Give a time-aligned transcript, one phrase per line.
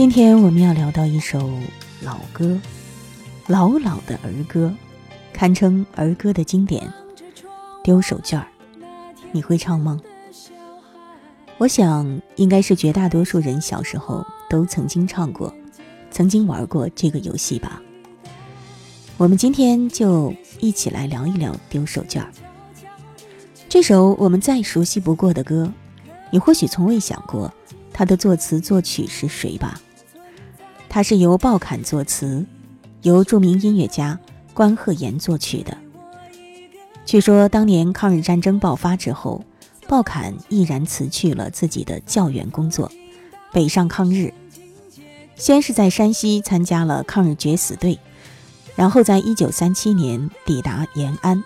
[0.00, 1.60] 今天我们要聊到一首
[2.00, 2.58] 老歌，
[3.48, 4.74] 老老的儿歌，
[5.30, 6.90] 堪称儿歌的经典
[7.84, 8.46] 《丢手绢儿》。
[9.30, 10.00] 你会唱吗？
[11.58, 15.54] 我想应该是绝大多数人小时候都曾经唱过，
[16.10, 17.82] 曾经玩过这个游戏吧。
[19.18, 22.28] 我们今天就一起来聊一聊《丢手绢儿》
[23.68, 25.70] 这首我们再熟悉不过的歌，
[26.30, 27.52] 你或许从未想过
[27.92, 29.78] 它的作词作曲是谁吧？
[30.92, 32.44] 它是由鲍侃作词，
[33.02, 34.18] 由著名音乐家
[34.52, 35.78] 关鹤岩作曲的。
[37.06, 39.44] 据说当年抗日战争爆发之后，
[39.86, 42.90] 鲍侃毅然辞去了自己的教员工作，
[43.52, 44.34] 北上抗日。
[45.36, 47.96] 先是在山西参加了抗日决死队，
[48.74, 51.38] 然后在一九三七年抵达延安。《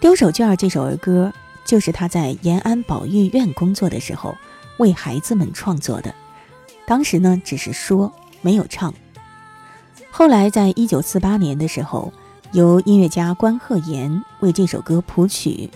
[0.00, 1.30] 丢手绢》这首儿歌
[1.66, 4.34] 就是他在延安保育院工作的时候
[4.78, 6.14] 为孩子们创作的。
[6.86, 8.92] 当时呢，只是说没有唱。
[10.10, 12.12] 后来，在一九四八年的时候，
[12.52, 15.70] 由音乐家关鹤岩为这首歌谱曲，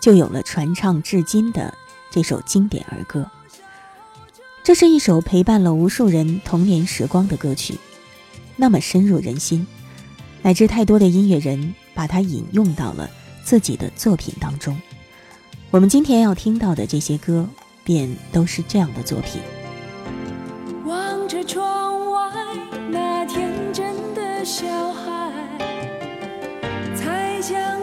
[0.00, 1.74] 就有了传唱至今的
[2.10, 3.30] 这首经典儿歌。
[4.62, 7.78] 这是一首陪伴了无数人童年时光的歌曲，
[8.56, 9.66] 那么深入人心，
[10.40, 13.10] 乃至太多的音乐人把它引用到了
[13.44, 14.80] 自己的作品当中。
[15.70, 17.46] 我们今天要听到的这些歌，
[17.84, 19.42] 便都是这样的作品。
[21.46, 22.30] 窗外
[22.88, 25.30] 那天真的小孩，
[26.96, 27.73] 才将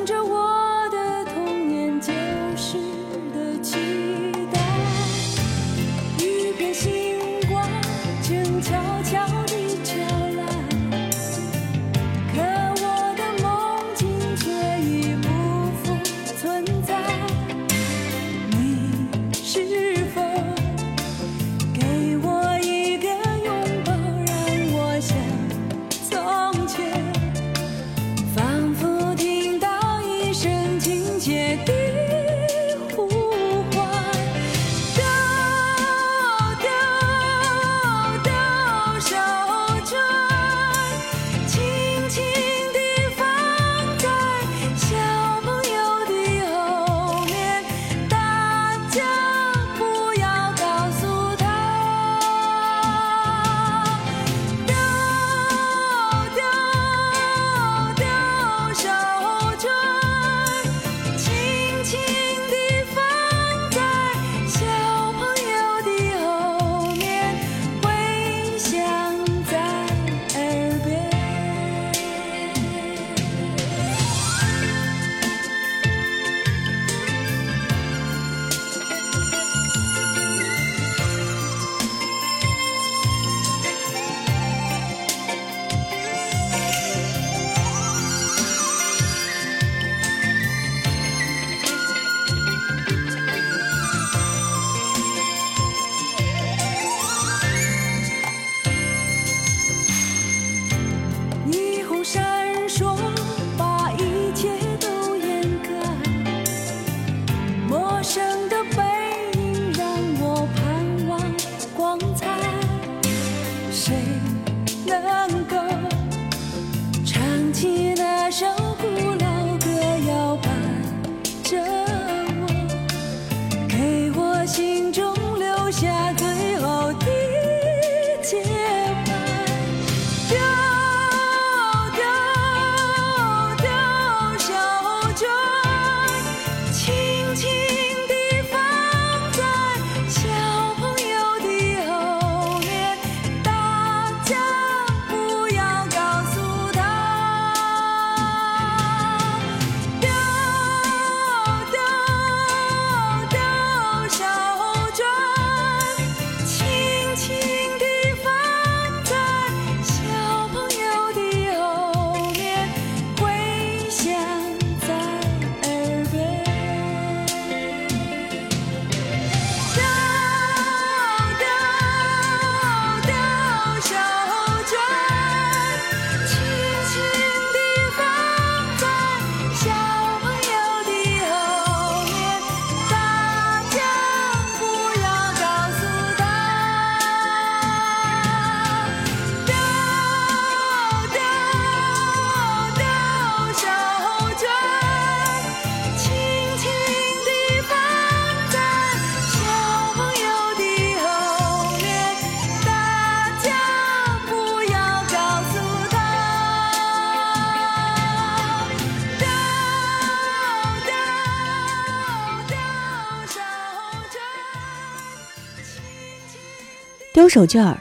[217.14, 217.78] 丢手绢儿，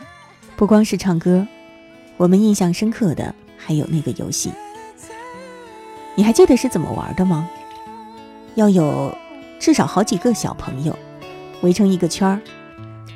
[0.56, 1.46] 不光是唱歌，
[2.16, 4.50] 我们印象深刻的还有那个游戏。
[6.16, 7.48] 你还记得是怎么玩的吗？
[8.56, 9.16] 要有
[9.60, 10.98] 至少好几个小朋友
[11.62, 12.40] 围成一个圈儿，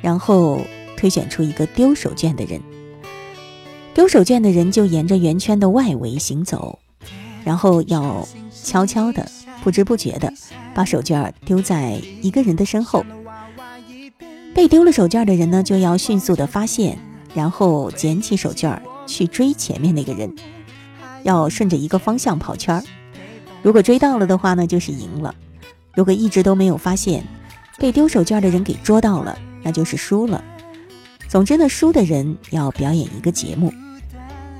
[0.01, 0.61] 然后
[0.95, 2.61] 推选出一个丢手绢的人。
[3.93, 6.79] 丢手绢的人就沿着圆圈的外围行走，
[7.43, 8.25] 然后要
[8.63, 9.29] 悄悄的、
[9.61, 10.31] 不知不觉的
[10.73, 13.05] 把手绢丢在一个人的身后。
[14.55, 16.97] 被丢了手绢的人呢，就要迅速的发现，
[17.33, 20.33] 然后捡起手绢去追前面那个人，
[21.23, 22.81] 要顺着一个方向跑圈儿。
[23.61, 25.35] 如果追到了的话呢，就是赢了；
[25.93, 27.21] 如果一直都没有发现，
[27.77, 30.41] 被丢手绢的人给捉到了，那就是输了。
[31.27, 33.73] 总之呢，输的人要表演一个节目。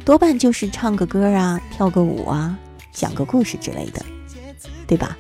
[0.04, 2.60] 多半就是唱个歌啊，跳个舞啊，
[2.92, 4.06] 讲个故事之类的，
[4.86, 5.18] 对吧？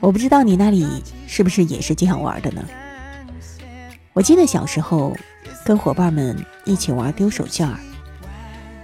[0.00, 0.86] 我不知道你那里
[1.26, 2.62] 是不是也是这样玩的呢？
[4.14, 5.14] 我记得小时候
[5.64, 7.76] 跟伙伴们一起玩丢手绢儿，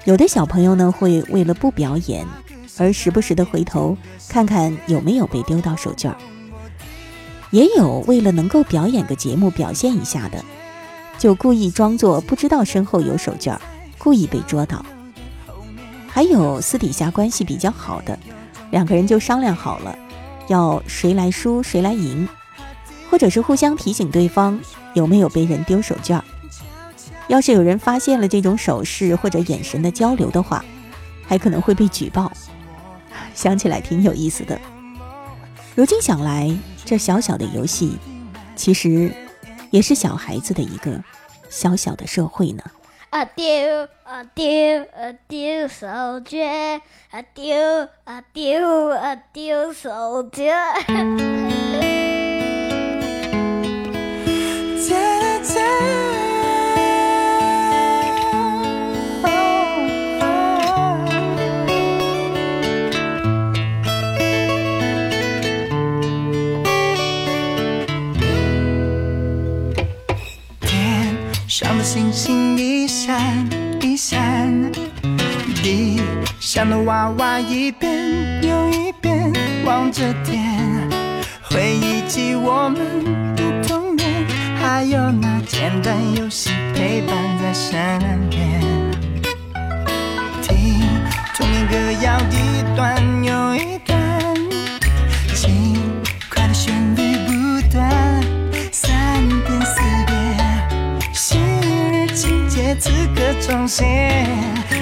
[0.04, 2.26] 有的小朋友呢会为了不表演
[2.76, 3.96] 而时不时的回头
[4.28, 6.16] 看看有没有被丢到手绢儿，
[7.52, 10.44] 也有为了能够表演个节目表现一下的，
[11.16, 13.60] 就故意装作不知道身后有手绢儿。
[13.98, 14.82] 故意被捉到，
[16.08, 18.18] 还有私底下关系比较好的，
[18.70, 19.94] 两个人就商量好了，
[20.48, 22.26] 要谁来输谁来赢，
[23.10, 24.58] 或者是互相提醒对方
[24.94, 26.22] 有没有被人丢手绢。
[27.26, 30.64] 要是有人发现了这种手势或者眼神的交流的话，
[31.26, 32.32] 还可能会被举报。
[33.34, 34.60] 想起来挺有意思的。
[35.74, 36.50] 如今想来，
[36.84, 37.96] 这小小的游戏，
[38.56, 39.12] 其实
[39.70, 41.02] 也是小孩子的一个
[41.48, 42.62] 小小的社会呢。
[43.10, 43.44] 啊丢
[44.04, 44.44] 啊丢
[44.82, 45.86] 啊丢手
[46.20, 46.80] 绢
[47.10, 52.19] 啊丢啊丢啊丢手绢。
[71.92, 73.20] 星星一闪
[73.82, 74.70] 一闪，
[75.60, 76.00] 地
[76.38, 77.92] 上的娃娃一遍
[78.44, 79.32] 又一遍
[79.64, 80.56] 望着天，
[81.42, 87.98] 回忆起我们的童年，还有那简单游戏陪伴在身
[88.30, 88.60] 边。
[90.42, 90.78] 听
[91.34, 93.98] 童年歌谣一段又一段，
[95.34, 95.74] 轻
[102.80, 104.26] 此刻重现，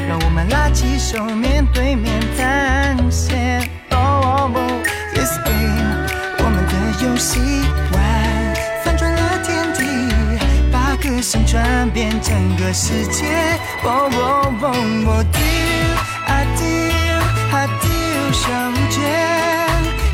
[0.09, 3.69] 让我们拉起手面对面探险。
[3.91, 4.49] Oh,
[5.15, 6.07] this game，
[6.39, 6.73] 我们的
[7.05, 7.41] 游戏
[7.93, 9.83] 玩，翻转了天地，
[10.71, 13.27] 把歌声传遍整个世界。
[13.83, 14.75] Oh, oh, oh,
[15.09, 15.41] oh, 丢
[16.25, 16.65] 啊丢
[17.51, 17.89] 啊丢
[18.33, 18.47] 手
[18.91, 18.97] 绢，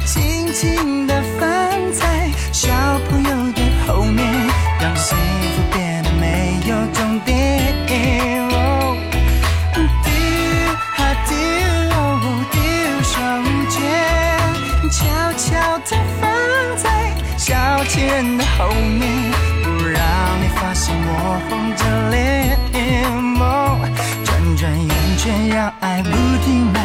[0.06, 1.46] 轻轻地放
[1.92, 2.72] 在小
[3.10, 4.24] 朋友的后面，
[4.80, 5.83] 让幸福变
[18.38, 19.02] 的后面，
[19.62, 20.00] 不让
[20.40, 22.56] 你发现我红着脸。
[23.12, 23.42] 梦
[24.24, 26.10] 转转圆圈，让爱不
[26.44, 26.76] 停蔓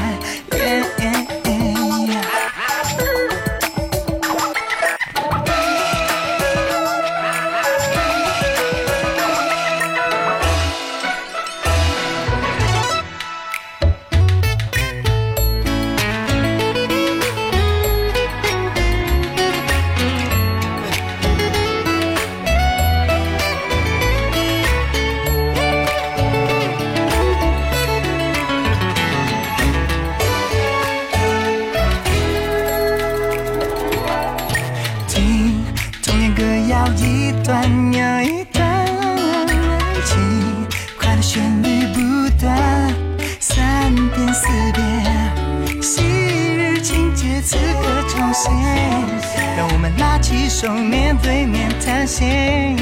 [50.60, 52.76] 手面对面探险。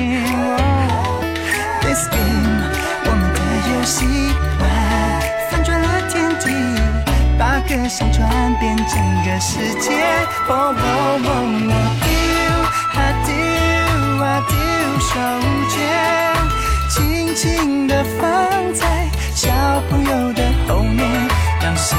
[1.79, 2.63] This game，
[3.05, 4.03] 我们的游戏
[4.59, 4.65] 玩，
[5.51, 6.49] 翻转了天地。
[7.37, 8.17] 把歌声传
[8.59, 9.91] 遍整个世界。
[10.49, 11.29] 哦哦哦，
[11.67, 12.09] 我丢
[12.97, 13.29] 啊丢
[14.25, 14.57] 啊丢
[15.05, 15.13] 手
[15.69, 15.77] 绢，
[16.89, 16.97] 轻
[17.35, 18.25] 轻地放
[18.73, 18.81] 在
[19.35, 19.51] 小
[19.87, 21.05] 朋友的后面，
[21.61, 21.95] 让幸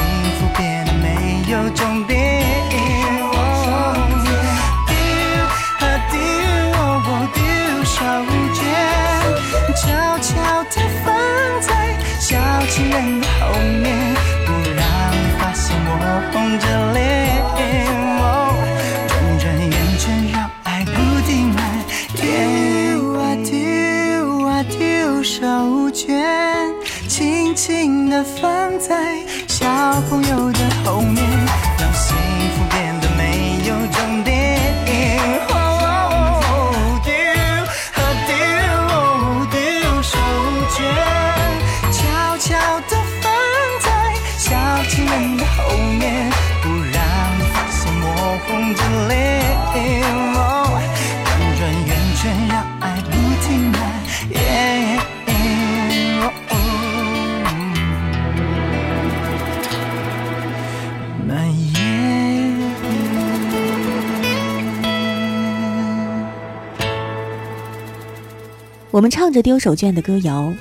[68.99, 70.53] 我们唱着丢手绢的歌谣，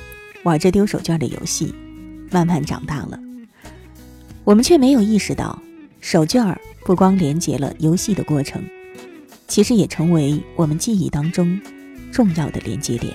[0.45, 1.75] 玩着丢手绢的游戏，
[2.31, 3.19] 慢慢长大了。
[4.45, 5.61] 我们却没有意识到，
[6.01, 8.63] 手绢儿不光连接了游戏的过程，
[9.49, 11.61] 其实也成为我们记忆当中
[12.13, 13.13] 重要的连接点。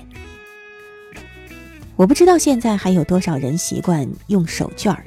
[1.95, 5.05] 我不知道现在还有多少人习惯用手绢儿，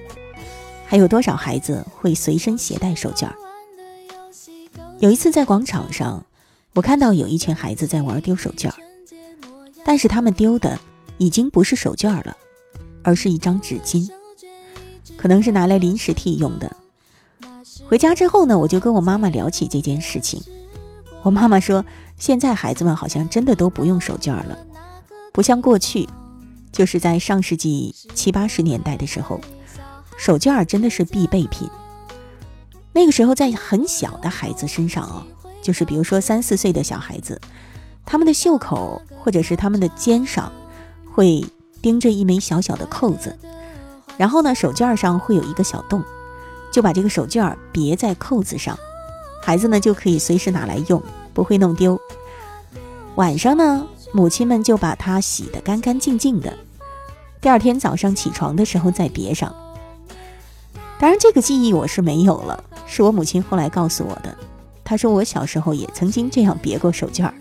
[0.87, 3.35] 还有多少孩子会随身携带手绢儿。
[4.99, 6.25] 有一次在广场上，
[6.73, 8.86] 我看到有一群孩子在玩丢手绢儿。
[9.87, 10.77] 但是他们丢的
[11.17, 12.37] 已经不是手绢了，
[13.05, 14.11] 而是一张纸巾，
[15.17, 16.77] 可能是拿来临时替用的。
[17.89, 20.43] 回家之后呢，我就跟我妈妈聊起这件事情。
[21.23, 21.85] 我妈妈说，
[22.19, 24.59] 现在孩子们好像真的都不用手绢了，
[25.33, 26.09] 不像过去，
[26.73, 29.41] 就是在上世纪七八十年代的时候，
[30.19, 31.71] 手绢真的是必备品。
[32.93, 35.25] 那个时候，在很小的孩子身上啊，
[35.63, 37.41] 就是比如说三四岁的小孩子。
[38.09, 40.53] 他们的袖口或者是他们的肩上，
[41.13, 41.45] 会
[41.83, 43.37] 钉着一枚小小的扣子，
[44.17, 46.01] 然后呢，手绢上会有一个小洞，
[46.73, 48.79] 就把这个手绢别在扣子上，
[49.43, 51.03] 孩子呢就可以随时拿来用，
[51.35, 52.01] 不会弄丢。
[53.17, 56.57] 晚上呢，母亲们就把它洗得干干净净的，
[57.41, 59.53] 第二天早上起床的时候再别上。
[61.01, 64.33] 当然，这个记忆我是没有了，是我母亲后来告诉我的。
[64.85, 67.35] 她说我小时候也曾经这样别过手绢儿。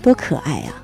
[0.00, 0.82] 多可爱啊！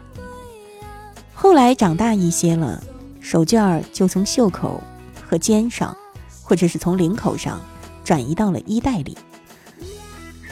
[1.34, 2.82] 后来长大一些了，
[3.20, 4.82] 手绢儿就从袖口
[5.26, 5.96] 和肩上，
[6.42, 7.60] 或者是从领口上
[8.04, 9.16] 转移到了衣袋里。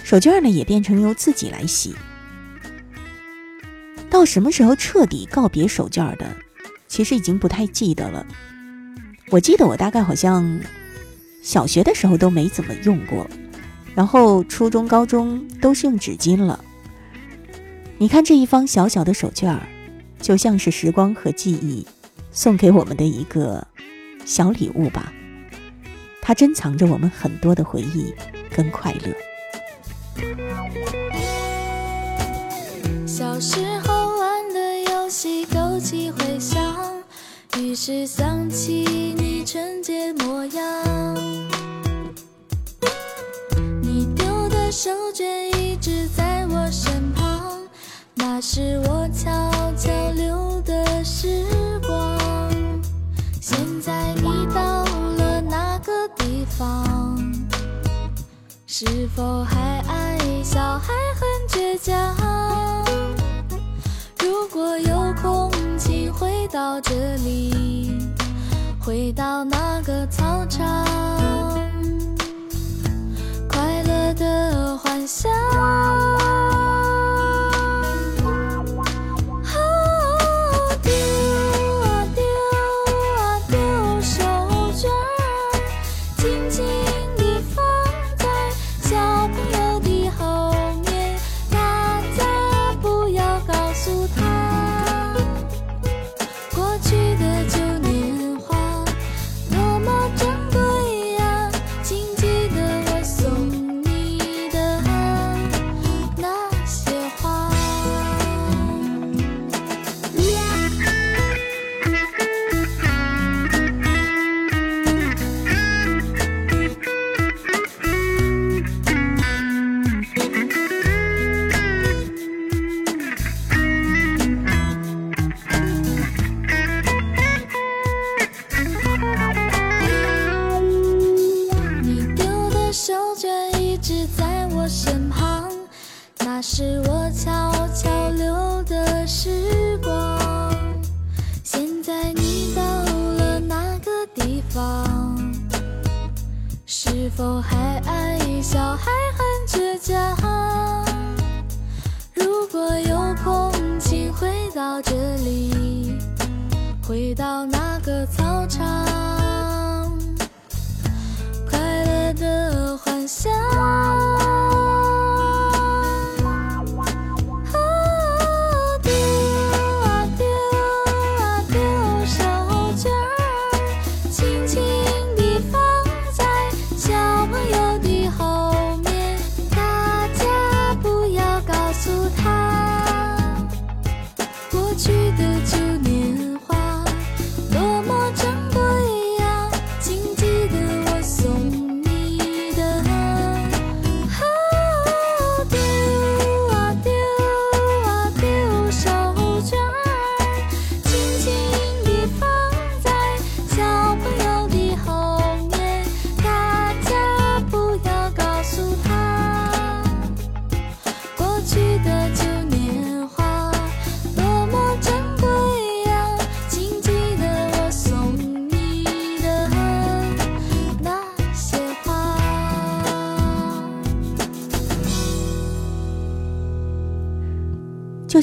[0.03, 1.95] 手绢儿呢，也变成由自己来洗。
[4.11, 6.27] 到什么时候彻底告别手绢儿的，
[6.89, 8.25] 其实已经不太记得了。
[9.31, 10.61] 我记得我大概好像
[11.43, 13.27] 小学的时候都没怎么用过，
[13.95, 16.63] 然后初中、高中都是用纸巾了。
[17.99, 19.61] 你看这一方小小的手绢儿，
[20.21, 21.87] 就像是时光和记忆
[22.33, 23.67] 送给我们的一个
[24.25, 25.13] 小礼物吧。
[26.21, 28.13] 它珍藏着我们很多的回忆
[28.51, 29.15] 跟快乐。
[33.07, 37.03] 小时候玩的游戏勾起回想，
[37.59, 41.15] 于是想起你纯洁模样。
[43.83, 45.04] 你丢的生
[48.37, 49.31] 那是我悄
[49.77, 51.47] 悄留的时
[51.87, 52.19] 光。
[53.41, 54.83] 现在你到
[55.17, 57.17] 了哪个地方？
[58.67, 62.85] 是否还爱笑，还很倔强？
[64.19, 65.49] 如果有空，
[65.79, 67.97] 请回到这里，
[68.81, 70.85] 回到那个操场，
[73.49, 75.31] 快乐的幻想。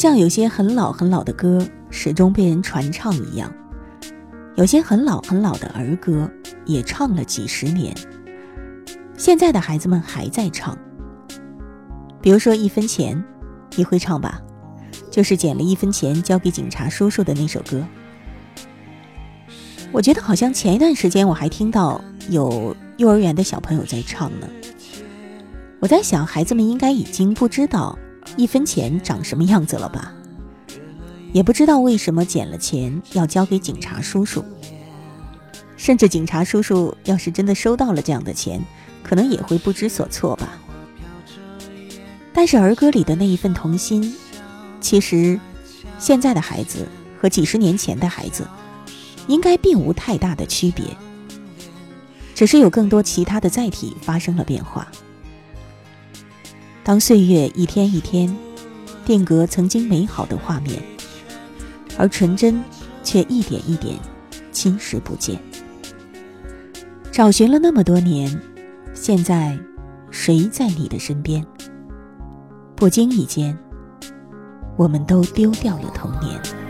[0.02, 3.54] 像有些很老很老的歌始终被人传唱一样，
[4.56, 6.28] 有些很老很老的儿歌
[6.66, 7.96] 也唱了几十年，
[9.16, 10.76] 现在的孩子们还在唱。
[12.20, 13.16] 比如说《一分钱》，
[13.78, 14.42] 你会唱吧？
[15.12, 17.86] 就是捡了一分钱交给警察叔叔的那首歌。
[19.92, 24.50] 我觉得好像前一段时间我还听到有幼儿园的小朋友在唱呢。
[25.80, 28.00] 我在想，孩子们应该已经不知道
[28.38, 30.13] 一分钱长什么样子了吧？
[31.34, 34.44] 也不知道为什么捡了钱要交给警察叔叔，
[35.78, 38.62] 甚至警察叔叔要是真的收到了这样的钱，
[39.02, 40.60] 可能也会不知所措吧。
[42.34, 44.13] 但是儿歌里的那一份童心，
[44.80, 45.39] 其实
[46.00, 46.88] 现在的孩子
[47.20, 48.46] 和几十年前的孩子，
[49.28, 50.86] 应该并无太大的区别，
[52.36, 54.88] 只是有更多其他的载体发生了变化。
[56.84, 58.36] 当岁月一天一天
[59.06, 60.82] 定格曾经美好的画面，
[61.98, 62.63] 而纯真
[63.04, 63.98] 却一点一点
[64.52, 65.39] 侵蚀不见。
[67.12, 68.36] 找寻了那么多年，
[68.94, 69.58] 现在
[70.10, 71.46] 谁在你的身边？
[72.76, 73.58] 不经意间，
[74.76, 76.61] 我们都丢掉了童年。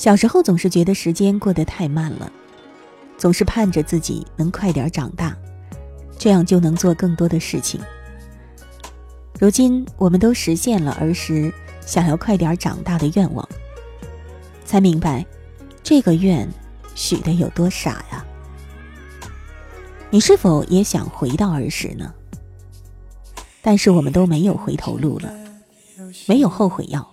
[0.00, 2.32] 小时候总是觉得时间过得太慢了，
[3.18, 5.36] 总是盼着自己能快点长大，
[6.18, 7.78] 这样就能做更多的事情。
[9.38, 11.52] 如今我们都实现了儿时
[11.84, 13.46] 想要快点长大的愿望，
[14.64, 15.22] 才明白
[15.82, 16.48] 这个愿
[16.94, 18.24] 许的有多傻呀！
[20.08, 22.10] 你是否也想回到儿时呢？
[23.60, 25.30] 但是我们都没有回头路了，
[26.26, 27.06] 没有后悔药。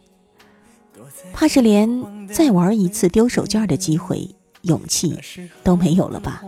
[1.34, 4.30] 怕是连再玩一次丢手绢的机会、
[4.64, 5.18] 勇气
[5.64, 6.44] 都没有了吧？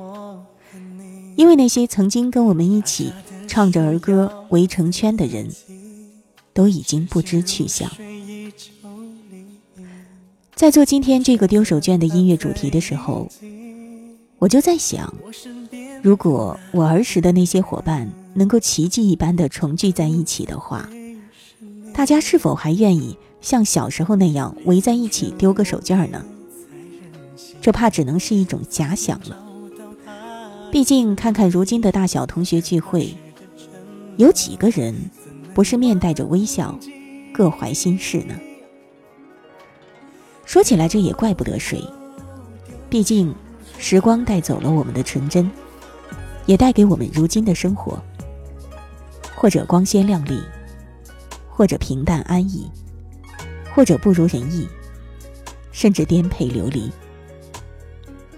[1.36, 3.14] 因为那些曾经跟我们一起
[3.48, 5.50] 唱着儿歌围成圈的人，
[6.54, 7.90] 都已经不知去向。
[10.54, 13.30] 在做今天这个丢手绢的音乐主题的时候，
[14.38, 15.14] 我就在想，
[16.04, 20.90] 如果我儿时的那些伙伴能够奇迹一般的重聚在一起的话，
[21.94, 23.18] 大家是否还愿意？
[23.42, 26.26] 像小时候那样围在一起丢个手绢呢？
[27.62, 29.38] 这怕只能是一种假想了。
[30.72, 33.16] 毕竟看看如今的大小同学聚会，
[34.18, 34.96] 有几个人
[35.54, 36.78] 不是面带着微笑，
[37.34, 38.36] 各怀心事呢？
[40.46, 41.84] 说起来，这也怪不得谁。
[42.90, 43.34] 毕竟，
[43.78, 45.50] 时光带走了我们的纯真，
[46.46, 48.02] 也带给我们如今的生活，
[49.36, 50.42] 或者光鲜亮丽，
[51.50, 52.70] 或者平淡安逸。
[53.80, 54.68] 或者不如人意，
[55.72, 56.92] 甚至颠沛流离，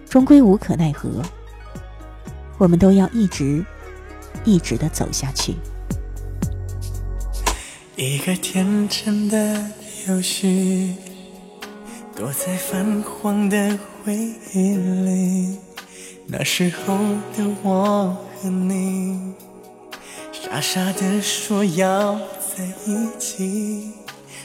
[0.08, 1.10] 终归无可奈何。
[2.60, 3.66] 我们都要一直、
[4.46, 5.56] 一直的走下去。
[7.96, 9.66] 一个天真的
[10.08, 10.96] 游戏，
[12.16, 14.16] 躲在泛黄的回
[14.54, 15.58] 忆里。
[16.28, 16.96] 那时候
[17.36, 19.34] 的我和你，
[20.32, 22.14] 傻傻的说要
[22.56, 24.01] 在一起。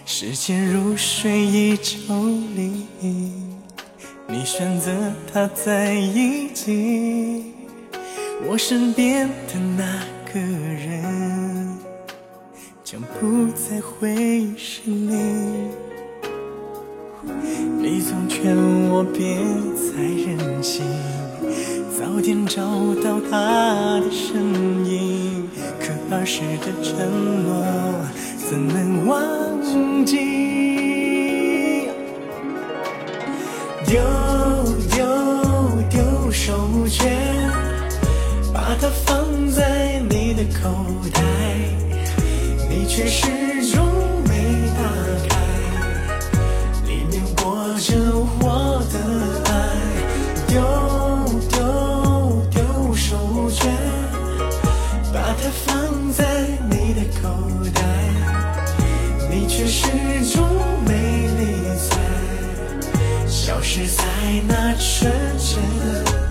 [0.09, 2.15] 时间如水一抽
[2.55, 2.87] 离，
[4.29, 4.93] 你选择
[5.33, 7.53] 他在一起，
[8.49, 9.85] 我身边的那
[10.33, 11.77] 个人
[12.85, 15.11] 将不再会是你。
[17.77, 18.57] 你总劝
[18.89, 19.37] 我别
[19.75, 20.85] 再任性，
[21.99, 22.63] 早点找
[23.03, 25.49] 到他的身影，
[25.81, 27.65] 可儿时的承诺
[28.49, 29.21] 怎能忘
[30.05, 30.17] 记？
[33.87, 34.03] 丢
[34.91, 35.07] 丢
[35.89, 37.05] 丢手绢，
[38.53, 40.69] 把它放在你的口
[41.13, 41.21] 袋，
[42.69, 43.29] 你却始
[43.73, 43.87] 终
[44.29, 44.33] 没
[44.77, 44.81] 打
[45.29, 45.31] 开，
[46.87, 47.45] 里面裹
[47.79, 47.95] 着
[48.41, 48.95] 我的
[49.51, 49.55] 爱。
[50.49, 50.55] 丢
[51.51, 51.57] 丢
[52.51, 52.57] 丢
[52.95, 53.17] 手
[53.51, 53.61] 绢，
[55.13, 56.25] 把它放在
[56.69, 57.25] 你的口
[57.73, 57.81] 袋，
[59.39, 59.87] 你却始
[60.33, 60.43] 终
[60.87, 63.29] 没理睬。
[63.29, 64.03] 消失在
[64.49, 66.26] 那瞬间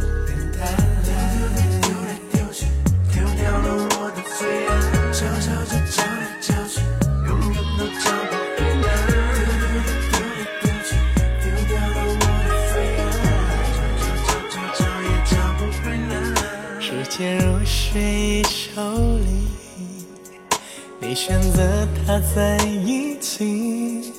[21.07, 24.11] 你选择他在一起，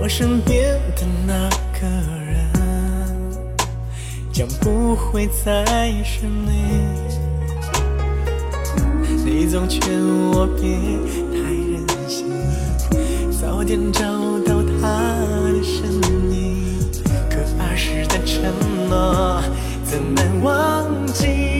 [0.00, 1.88] 我身边的那个
[2.24, 2.48] 人
[4.32, 5.64] 将不会再
[6.04, 6.78] 是你。
[9.24, 9.82] 你总劝
[10.30, 10.78] 我别
[11.32, 12.30] 太任性，
[13.40, 14.04] 早点找
[14.46, 15.16] 到他
[15.50, 15.82] 的身
[16.32, 16.88] 影。
[17.28, 18.40] 可儿时的承
[18.88, 19.42] 诺
[19.84, 21.51] 怎能忘记？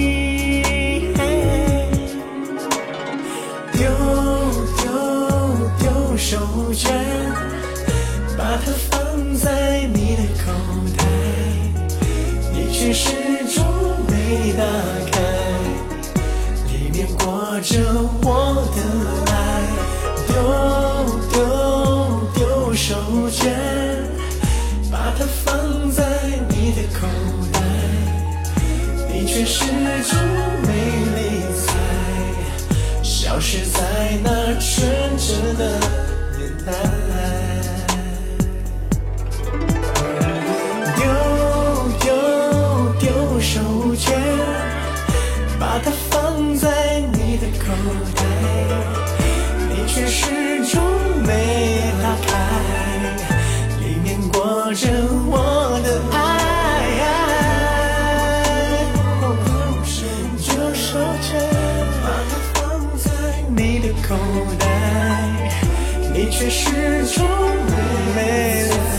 [6.33, 6.39] 手
[6.73, 6.89] 绢，
[8.39, 10.51] 把它放在你的口
[10.97, 11.05] 袋，
[12.55, 13.11] 你却始
[13.55, 13.63] 终
[14.09, 14.65] 没打
[15.11, 15.21] 开，
[16.73, 17.77] 里面裹着
[18.23, 18.81] 我的
[19.31, 19.37] 爱。
[20.27, 20.33] 丢
[21.29, 21.37] 丢
[22.35, 22.97] 丢手
[23.31, 23.51] 绢，
[24.91, 25.53] 把它放
[25.91, 26.03] 在
[26.49, 27.07] 你的口
[27.53, 27.61] 袋，
[29.13, 30.19] 你却始终
[30.63, 30.69] 没
[31.15, 31.69] 理睬。
[33.03, 36.12] 消失在那纯真的。
[40.97, 41.03] 丢
[42.01, 42.07] 丢
[43.01, 43.61] 丢手
[43.97, 44.13] 绢，
[45.59, 47.65] 把它放在你的口
[48.15, 48.23] 袋，
[49.69, 50.81] 你却始终
[51.27, 51.72] 没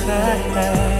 [0.05, 0.11] 没
[0.53, 0.92] 理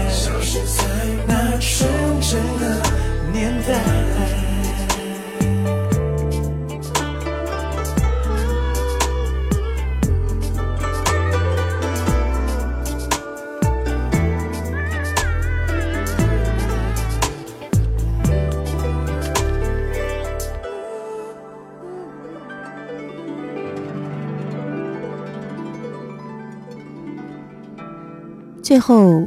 [28.74, 29.24] 最后，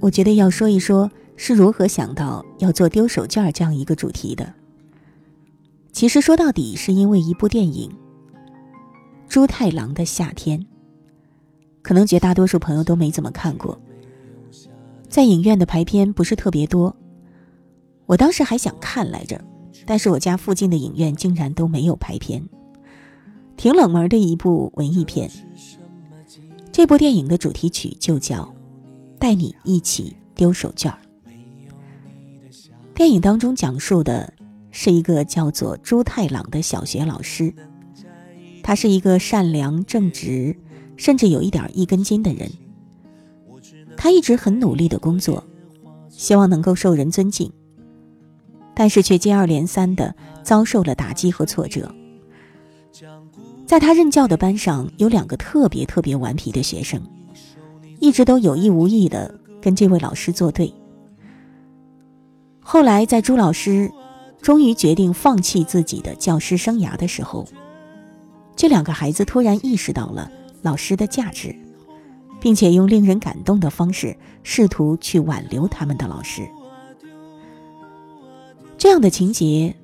[0.00, 4.52] 我觉得要说一说是如何想到要做丢手绢这样一个主题的。
[5.92, 7.88] 其实说到底，是因为一部电影
[9.28, 10.58] 《猪太郎的夏天》，
[11.80, 13.80] 可能绝大多数朋友都没怎么看过，
[15.08, 16.96] 在影院的排片不是特别多。
[18.06, 19.40] 我当时还想看来着，
[19.86, 22.44] 但是我家附近的影院竟然都没有排片，
[23.56, 25.30] 挺冷门的一部文艺片。
[26.72, 28.52] 这部电影的主题曲就叫。
[29.18, 30.98] 带你一起丢手绢儿。
[32.94, 34.32] 电影当中讲述的
[34.70, 37.52] 是一个叫做朱太郎的小学老师，
[38.62, 40.56] 他是一个善良正直，
[40.96, 42.50] 甚至有一点一根筋的人。
[43.96, 45.42] 他一直很努力的工作，
[46.08, 47.52] 希望能够受人尊敬，
[48.74, 51.92] 但是却接二连三的遭受了打击和挫折。
[53.66, 57.00] 在他任教的班上，有两个特别特别顽皮的学生。
[58.00, 60.72] 一直都有意无意的跟这位老师作对。
[62.60, 63.90] 后来，在朱老师
[64.42, 67.46] 终于决定放弃自己的教师生涯的时候，
[68.54, 70.30] 这两个孩子突然意识到了
[70.62, 71.54] 老师的价值，
[72.40, 76.48] 并且用令人感动的方式试图去挽留他们的老师。
[78.76, 79.74] 这样的情节，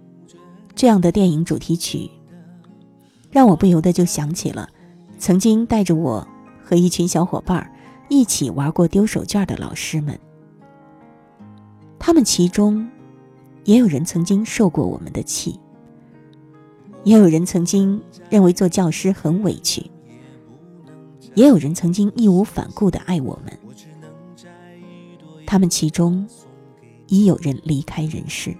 [0.77, 2.11] 这样的电影主题曲，
[3.31, 4.69] 让我不由得就想起了
[5.19, 6.29] 曾经带着我
[6.63, 7.71] 和一群小伙伴儿。
[8.09, 10.19] 一起玩过丢手绢的老师们，
[11.99, 12.89] 他们其中
[13.65, 15.59] 也有人曾经受过我们的气，
[17.03, 19.91] 也有人曾经认为做教师很委屈，
[21.35, 23.59] 也有人曾经义无反顾的爱我们。
[25.47, 26.27] 他们其中
[27.07, 28.55] 已有人离开人世，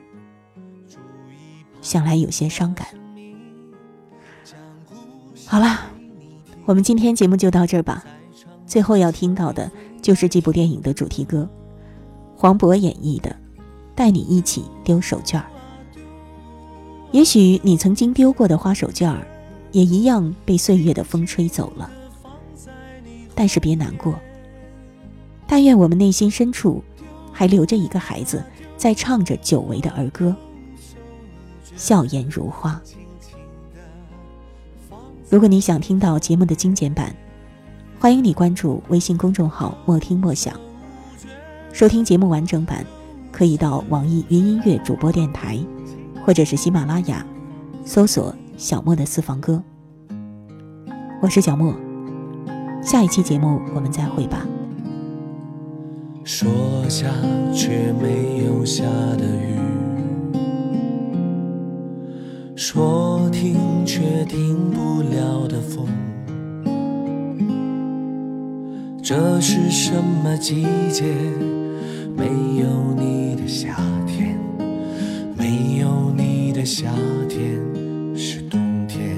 [1.81, 2.87] 想来有些伤感。
[5.47, 5.91] 好了，
[6.65, 8.05] 我们今天节目就到这儿吧。
[8.67, 9.71] 最后要听到的
[10.03, 11.49] 就是这部电影的主题歌，
[12.37, 13.31] 黄渤演绎的
[13.95, 15.47] 《带你一起丢手绢儿》。
[17.13, 19.27] 也许你曾经丢过的花手绢儿，
[19.73, 21.91] 也一样被岁月的风吹走了。
[23.35, 24.19] 但是别难过，
[25.47, 26.83] 但愿我们内心深处
[27.33, 28.43] 还留着一个孩子，
[28.77, 30.35] 在唱着久违的儿歌，
[31.77, 32.81] 笑颜如花。
[35.29, 37.15] 如果你想听到节目的精简版，
[38.05, 40.55] 欢迎你关注微信公众号“莫听莫想”，
[41.73, 42.85] 收听节目完整版，
[43.33, 45.59] 可以到网易云音乐主播电台，
[46.23, 47.25] 或者是喜马拉雅，
[47.83, 49.63] 搜索“小莫的私房歌”。
[51.23, 51.75] 我是小莫，
[52.83, 54.47] 下一期节目我们再会吧。
[56.25, 56.47] 说
[56.91, 57.07] 下
[57.55, 58.85] 却没有下
[59.17, 59.57] 的雨，
[62.55, 65.89] 说停却停不了的风。
[69.07, 71.05] 这是什么季节？
[72.17, 72.25] 没
[72.59, 74.35] 有你的夏天，
[75.37, 76.89] 没有你的夏
[77.29, 77.61] 天
[78.17, 79.15] 是冬天。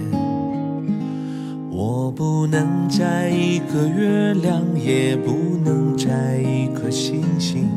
[1.70, 7.68] 我不能摘一个月亮，也不能摘一颗星星，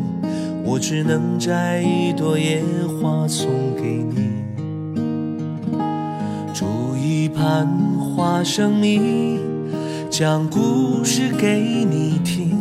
[0.65, 2.63] 我只能摘一朵野
[2.99, 4.31] 花送给你。
[6.55, 6.65] 煮
[6.97, 7.67] 一盘
[8.15, 9.37] 花生米，
[10.19, 12.51] 讲故事给你听，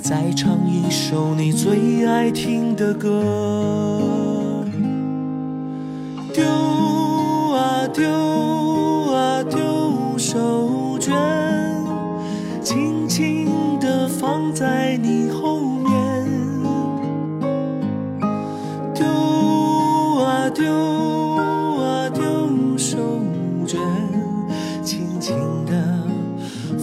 [0.00, 4.64] 再唱一首你最爱听的歌。
[6.32, 6.46] 丢
[7.52, 8.10] 啊丢
[9.12, 11.12] 啊丢手绢，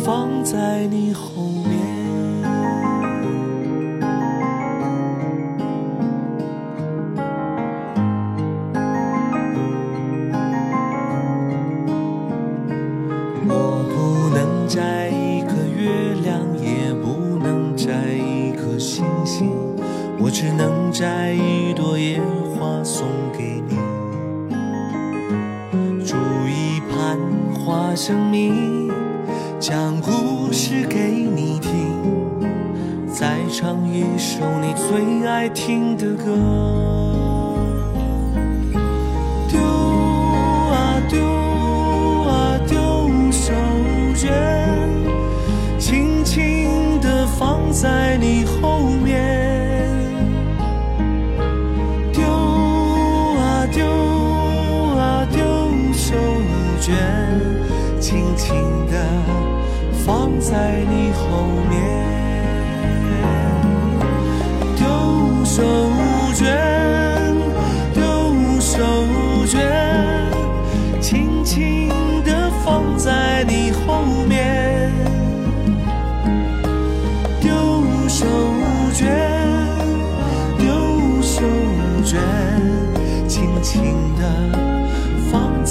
[0.03, 1.62] 放在你后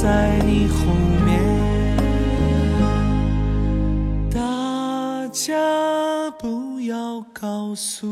[0.03, 0.93] 在你后
[1.25, 1.41] 面。
[4.33, 8.09] 大家不要告诉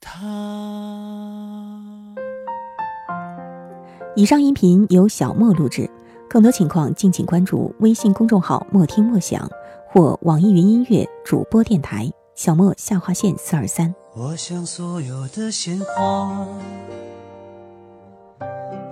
[0.00, 0.22] 他。
[4.16, 5.90] 以上音频由小莫录制，
[6.30, 9.46] 更多情况敬请关注微信公众号“莫听莫想”
[9.92, 13.94] 或网易云音乐主播电台小莫下划线四二三。
[14.14, 16.46] 我想所有的鲜花